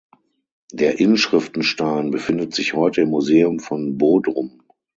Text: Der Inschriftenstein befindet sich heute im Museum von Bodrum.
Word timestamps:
Der 0.71 0.99
Inschriftenstein 0.99 2.09
befindet 2.09 2.55
sich 2.55 2.73
heute 2.73 3.01
im 3.01 3.09
Museum 3.11 3.59
von 3.59 3.99
Bodrum. 3.99 4.63